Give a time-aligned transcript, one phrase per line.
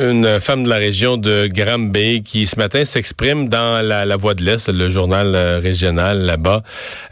[0.00, 4.42] Une femme de la région de Granby qui ce matin s'exprime dans la, Voix de
[4.42, 6.64] l'Est, le journal euh, régional là-bas,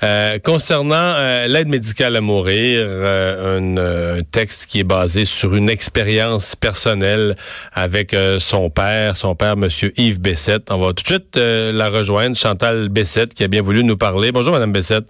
[0.03, 6.57] euh, concernant euh, l'aide médicale à mourir, un, texte qui est basé sur une expérience
[6.57, 7.37] personnelle
[7.73, 10.73] avec son père, son père, Monsieur Yves Bessette.
[10.73, 14.33] On va tout de suite la rejoindre, Chantal Bessette, qui a bien voulu nous parler.
[14.33, 15.05] Bonjour, Madame Bessette.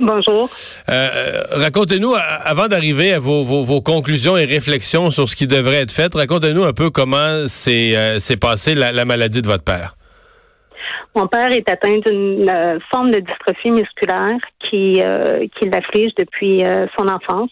[0.00, 0.48] Bonjour.
[0.88, 5.90] Euh, racontez-nous, avant d'arriver à vos, vos, conclusions et réflexions sur ce qui devrait être
[5.90, 9.96] fait, racontez-nous un peu comment s'est euh, passée la, maladie de votre père.
[11.16, 14.38] Mon père est atteint d'une euh, forme de dystrophie musculaire
[14.70, 15.00] qui,
[15.58, 16.62] qui l'afflige depuis
[16.96, 17.50] son enfance.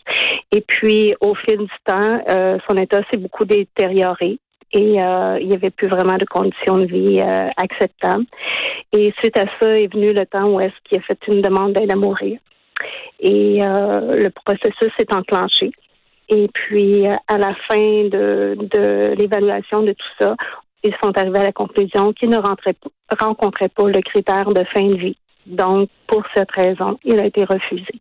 [0.52, 2.23] Et puis, au fil du temps,
[2.68, 4.38] son état s'est beaucoup détérioré
[4.73, 7.20] et il n'y avait plus vraiment de conditions de vie
[7.56, 8.26] acceptables.
[8.92, 11.73] Et suite à ça est venu le temps où est-ce qu'il a fait une demande
[11.73, 12.38] d'aide à mourir.
[13.21, 15.71] Et euh, le processus s'est enclenché.
[16.29, 20.35] Et puis, euh, à la fin de, l'évaluation de tout ça,
[20.82, 24.97] ils sont arrivés à la conclusion qu'ils ne rencontraient pas le critère de fin de
[24.97, 25.16] vie.
[25.47, 28.01] Donc, pour cette raison, il a été refusé.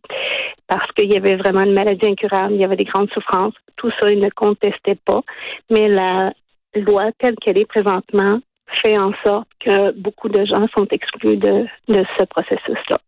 [0.66, 3.54] Parce qu'il y avait vraiment une maladie incurable, il y avait des grandes souffrances.
[3.76, 5.20] Tout ça, il ne contestait pas.
[5.70, 6.32] Mais la
[6.74, 8.40] loi telle qu'elle est présentement
[8.82, 12.98] fait en sorte que beaucoup de gens sont exclus de, ce processus-là.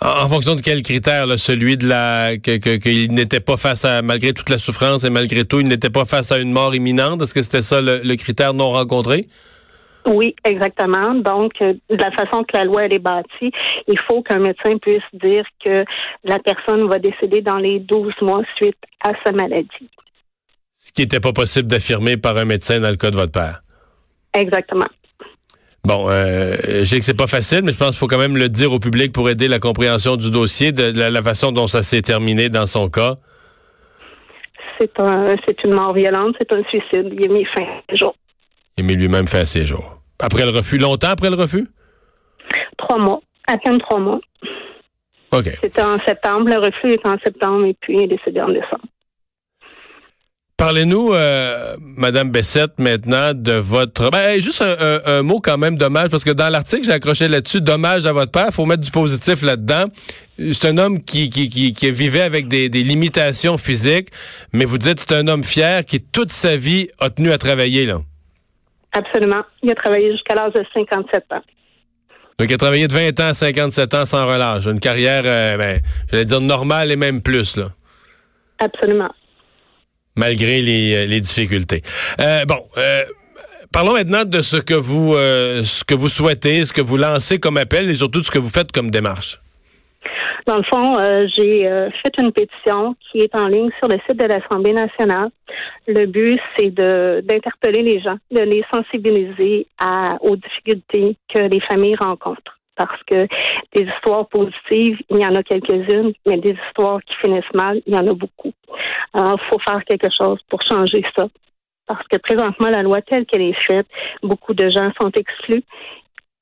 [0.00, 4.50] En, fonction de quel critère, celui de la qu'il n'était pas face à malgré toute
[4.50, 7.22] la souffrance et malgré tout, il n'était pas face à une mort imminente.
[7.22, 9.26] Est-ce que c'était ça le, critère non rencontré?
[10.04, 11.14] Oui, exactement.
[11.14, 13.50] Donc, euh, de la façon que la loi elle est bâtie,
[13.88, 15.84] il faut qu'un médecin puisse dire que
[16.22, 19.90] la personne va décéder dans les 12 mois suite à sa maladie.
[20.78, 23.62] Ce qui n'était pas possible d'affirmer par un médecin dans le cas de votre père.
[24.34, 24.86] Exactement.
[25.86, 28.36] Bon, euh, je sais que c'est pas facile, mais je pense qu'il faut quand même
[28.36, 31.84] le dire au public pour aider la compréhension du dossier, de, la, façon dont ça
[31.84, 33.14] s'est terminé dans son cas.
[34.80, 37.14] C'est un, c'est une mort violente, c'est un suicide.
[37.16, 38.16] Il a mis fin à ses jours.
[38.76, 40.00] Il a mis lui-même fin à ses jours.
[40.18, 41.68] Après le refus, longtemps après le refus?
[42.78, 44.18] Trois mois, à peine trois mois.
[45.30, 45.50] OK.
[45.62, 48.82] C'était en septembre, le refus est en septembre et puis il est décédé en décembre.
[50.58, 54.10] Parlez-nous, euh, Madame Bessette, maintenant de votre.
[54.10, 58.06] Ben, juste un, mot quand même dommage, parce que dans l'article, j'ai accroché là-dessus, dommage
[58.06, 58.48] à votre père.
[58.52, 59.84] faut mettre du positif là-dedans.
[60.38, 64.08] C'est un homme qui, qui, qui, vivait avec des, limitations physiques,
[64.54, 67.84] mais vous dites c'est un homme fier qui, toute sa vie, a tenu à travailler,
[67.84, 67.98] là.
[68.92, 69.42] Absolument.
[69.62, 71.42] Il a travaillé jusqu'à l'âge de 57 ans.
[72.38, 74.64] Donc, il a travaillé de 20 ans à 57 ans sans relâche.
[74.64, 75.80] Une carrière, euh, ben,
[76.10, 77.66] j'allais dire normale et même plus, là.
[78.58, 79.10] Absolument
[80.16, 81.82] malgré les, euh, difficultés.
[82.20, 83.02] Euh, bon, euh,
[83.72, 87.56] parlons maintenant de ce que vous ce que vous souhaitez, ce que vous lancez comme
[87.56, 89.40] appel et surtout ce que vous faites comme démarche.
[90.46, 90.96] Dans le fond,
[91.36, 91.68] j'ai
[92.02, 95.30] fait une pétition qui est en ligne sur le site de l'Assemblée nationale.
[95.88, 99.66] Le but, c'est de d'interpeller les gens, de les sensibiliser
[100.20, 103.26] aux difficultés que les familles rencontrent parce que
[103.74, 107.94] des histoires positives, il y en a quelques-unes, mais des histoires qui finissent mal, il
[107.94, 108.52] y en a beaucoup.
[109.12, 111.26] Alors, il faut faire quelque chose pour changer ça.
[111.86, 113.86] Parce que présentement, la loi telle qu'elle est faite,
[114.22, 115.64] beaucoup de gens sont exclus.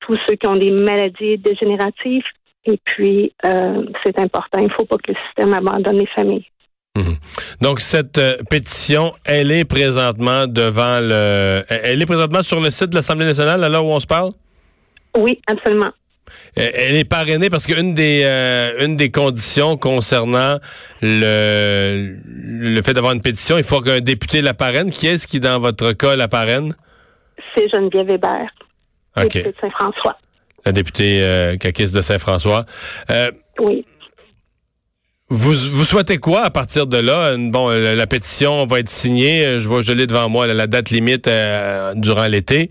[0.01, 2.25] Tous ceux qui ont des maladies dégénératives.
[2.65, 4.59] Et puis, euh, c'est important.
[4.59, 6.45] Il ne faut pas que le système abandonne les familles.
[6.97, 7.17] Mhm.
[7.61, 12.89] Donc cette euh, pétition, elle est présentement devant le, elle est présentement sur le site
[12.89, 14.29] de l'Assemblée nationale à l'heure où on se parle?
[15.17, 15.91] Oui, absolument.
[16.57, 20.57] Euh, elle est parrainée parce qu'une des euh, une des conditions concernant
[21.01, 24.91] le le fait d'avoir une pétition, il faut qu'un député la parraine.
[24.91, 26.73] Qui est-ce qui, dans votre cas, la parraine?
[27.55, 28.49] C'est Geneviève Hébert,
[29.17, 30.17] députée de Saint-François.
[30.65, 32.65] La députée euh, de Saint-François.
[33.09, 33.85] Euh, oui.
[35.29, 37.35] Vous, vous souhaitez quoi à partir de là?
[37.37, 39.59] Bon, la, pétition va être signée.
[39.59, 41.27] Je vois, je l'ai devant moi, la date limite
[41.95, 42.69] durant l'été.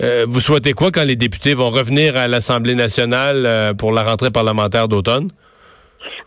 [0.00, 4.02] Euh, vous souhaitez quoi quand les députés vont revenir à l'Assemblée nationale euh, pour la
[4.02, 5.30] rentrée parlementaire d'automne?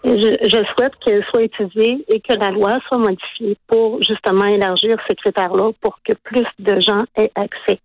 [0.04, 5.16] Je, souhaite qu'elle soit étudiée et que la loi soit modifiée pour justement élargir ce
[5.16, 7.80] critère-là pour que plus de gens aient accès.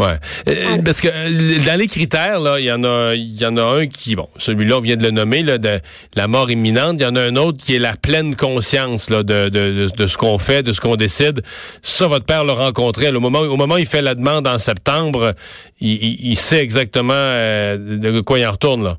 [0.00, 0.16] Ouais.
[0.48, 3.58] Euh, parce que euh, dans les critères, là, il y en a, il y en
[3.58, 5.78] a un qui, bon, celui-là, on vient de le nommer, là, de
[6.16, 6.96] la mort imminente.
[7.00, 10.06] Il y en a un autre qui est la pleine conscience là, de, de, de,
[10.06, 11.42] ce qu'on fait, de ce qu'on décide.
[11.82, 13.10] Ça, votre père l'a rencontré.
[13.10, 15.34] Au moment, au moment où il fait la demande en septembre,
[15.82, 18.96] il, il, sait exactement euh, de quoi il en retourne, là.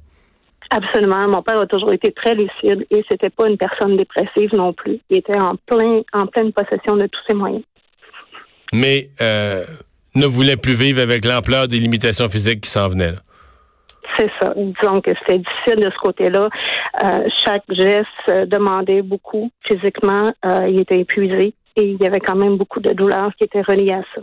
[0.69, 1.27] Absolument.
[1.27, 4.99] Mon père a toujours été très lucide et c'était pas une personne dépressive non plus.
[5.09, 7.63] Il était en plein, en pleine possession de tous ses moyens.
[8.71, 9.09] Mais
[10.15, 13.15] ne voulait plus vivre avec l'ampleur des limitations physiques qui s'en venaient.
[14.17, 14.53] C'est ça.
[14.55, 16.47] Disons que c'est difficile de ce côté-là.
[17.03, 20.31] Euh, chaque geste euh, demandait beaucoup physiquement.
[20.45, 23.61] Euh, il était épuisé et il y avait quand même beaucoup de douleurs qui étaient
[23.61, 24.21] reliées à ça.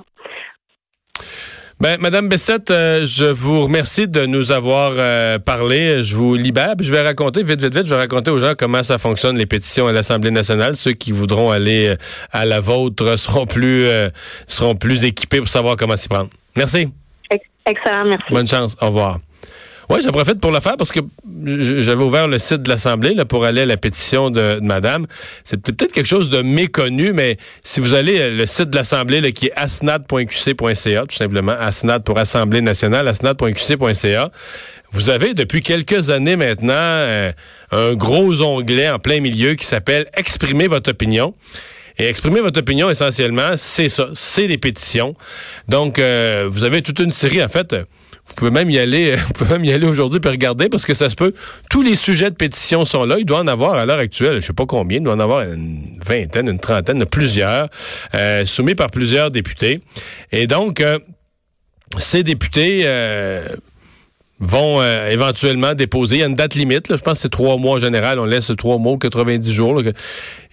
[1.80, 4.94] Ben, Madame Bessette, je vous remercie de nous avoir
[5.42, 6.02] parlé.
[6.02, 6.74] Je vous libère.
[6.80, 9.46] Je vais raconter, vite, vite, vite, je vais raconter aux gens comment ça fonctionne, les
[9.46, 10.74] pétitions à l'Assemblée nationale.
[10.74, 11.94] Ceux qui voudront aller
[12.32, 13.86] à la vôtre seront plus,
[14.48, 16.30] seront plus équipés pour savoir comment s'y prendre.
[16.56, 16.88] Merci.
[17.64, 18.24] Excellent, merci.
[18.32, 18.76] Bonne chance.
[18.80, 19.18] Au revoir.
[19.90, 21.00] Oui, j'en profite pour le faire parce que
[21.44, 25.06] j'avais ouvert le site de l'Assemblée pour aller à la pétition de, Madame.
[25.44, 29.32] C'est peut-être quelque chose de méconnu, mais si vous allez euh, le site de l'Assemblée
[29.32, 34.30] qui est asnad.qc.ca, tout simplement, asnad pour Assemblée nationale, asnad.qc.ca,
[34.92, 37.32] vous avez depuis quelques années maintenant euh,
[37.70, 41.34] un gros onglet en plein milieu qui s'appelle Exprimer votre opinion.
[41.98, 45.16] Et exprimer votre opinion, essentiellement, c'est ça, c'est les pétitions.
[45.66, 47.74] Donc, euh, vous avez toute une série, en fait,
[48.28, 49.16] vous pouvez même y aller,
[49.62, 51.32] y aller aujourd'hui pour regarder parce que ça se peut.
[51.70, 53.16] Tous les sujets de pétition sont là.
[53.18, 55.42] Il doit en avoir à l'heure actuelle, je sais pas combien, il doit en avoir
[55.42, 57.68] une vingtaine, une trentaine, plusieurs,
[58.14, 59.80] euh, soumis par plusieurs députés.
[60.30, 60.98] Et donc, euh,
[61.98, 63.48] ces députés euh,
[64.40, 66.16] vont euh, éventuellement déposer.
[66.16, 68.18] Il y a une date limite, je pense que c'est trois mois en général.
[68.18, 69.82] On laisse trois mois, 90 jours.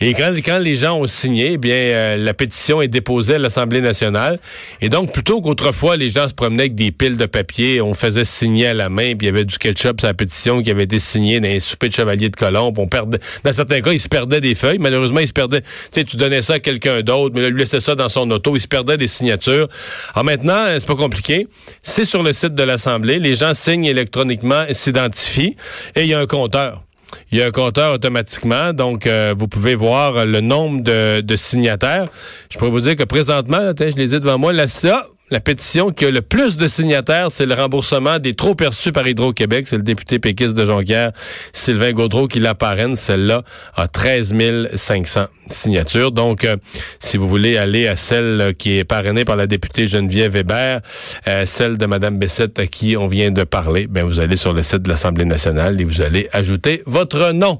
[0.01, 3.37] Et quand, quand les gens ont signé, eh bien euh, la pétition est déposée à
[3.37, 4.39] l'Assemblée nationale.
[4.81, 8.25] Et donc, plutôt qu'autrefois, les gens se promenaient avec des piles de papier, on faisait
[8.25, 10.83] signer à la main, puis il y avait du ketchup sur la pétition qui avait
[10.83, 12.77] été signée dans un souper de chevalier de Colombe.
[12.77, 14.79] On perdait, dans certains cas, ils se perdaient des feuilles.
[14.79, 15.61] Malheureusement, ils se perdaient.
[15.61, 18.29] Tu sais, tu donnais ça à quelqu'un d'autre, mais là, lui laissait ça dans son
[18.31, 18.55] auto.
[18.55, 19.67] Il se perdait des signatures.
[20.13, 21.47] Alors maintenant, c'est pas compliqué.
[21.81, 23.19] C'est sur le site de l'Assemblée.
[23.19, 25.55] Les gens signent électroniquement s'identifie
[25.95, 26.84] et il y a un compteur.
[27.31, 32.07] Il y a un compteur automatiquement, donc euh, vous pouvez voir le nombre de, signataires.
[32.49, 35.91] Je pourrais vous dire que présentement, je les ai devant moi, là, ça, la pétition
[35.91, 39.67] qui a le plus de signataires, c'est le remboursement des trop perçus par Hydro-Québec.
[39.67, 41.11] C'est le député péquiste de Jonquière,
[41.51, 42.95] Sylvain Gaudreau, qui la parraine.
[42.95, 43.43] Celle-là
[43.75, 44.35] a 13
[44.75, 46.11] 500 signatures.
[46.11, 46.55] Donc, euh,
[46.99, 50.81] si vous voulez aller à celle qui est parrainée par la députée Geneviève Hébert,
[51.27, 54.53] euh, celle de Mme Bessette à qui on vient de parler, ben vous allez sur
[54.53, 57.59] le site de l'Assemblée nationale et vous allez ajouter votre nom.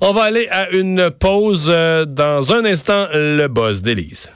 [0.00, 1.66] On va aller à une pause.
[1.68, 4.30] Euh, dans un instant, le boss d'Élise.